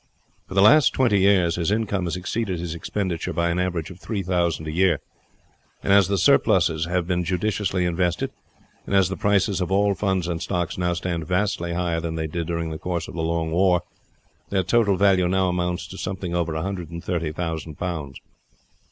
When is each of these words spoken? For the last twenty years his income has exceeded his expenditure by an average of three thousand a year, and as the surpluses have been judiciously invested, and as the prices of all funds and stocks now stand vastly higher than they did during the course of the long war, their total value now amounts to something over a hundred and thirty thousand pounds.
For 0.47 0.55
the 0.55 0.63
last 0.63 0.93
twenty 0.93 1.19
years 1.19 1.57
his 1.57 1.69
income 1.69 2.05
has 2.05 2.15
exceeded 2.15 2.59
his 2.59 2.73
expenditure 2.73 3.33
by 3.33 3.49
an 3.51 3.59
average 3.59 3.91
of 3.91 3.99
three 3.99 4.23
thousand 4.23 4.65
a 4.67 4.71
year, 4.71 4.99
and 5.83 5.93
as 5.93 6.07
the 6.07 6.17
surpluses 6.17 6.85
have 6.85 7.05
been 7.05 7.23
judiciously 7.23 7.85
invested, 7.85 8.31
and 8.87 8.95
as 8.95 9.09
the 9.09 9.15
prices 9.15 9.61
of 9.61 9.71
all 9.71 9.93
funds 9.93 10.27
and 10.27 10.41
stocks 10.41 10.75
now 10.75 10.93
stand 10.93 11.27
vastly 11.27 11.73
higher 11.73 12.01
than 12.01 12.15
they 12.15 12.25
did 12.25 12.47
during 12.47 12.71
the 12.71 12.79
course 12.79 13.07
of 13.07 13.13
the 13.13 13.21
long 13.21 13.51
war, 13.51 13.83
their 14.49 14.63
total 14.63 14.97
value 14.97 15.27
now 15.27 15.49
amounts 15.49 15.85
to 15.89 15.99
something 15.99 16.33
over 16.33 16.55
a 16.55 16.63
hundred 16.63 16.89
and 16.89 17.03
thirty 17.03 17.31
thousand 17.31 17.75
pounds. 17.75 18.19